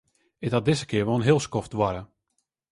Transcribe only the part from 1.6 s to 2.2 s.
duorre.